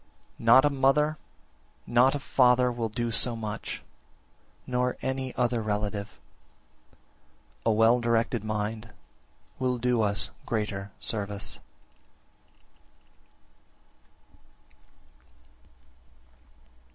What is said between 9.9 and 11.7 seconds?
us greater service.